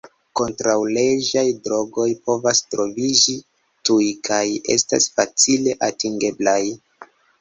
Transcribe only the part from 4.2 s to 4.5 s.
kaj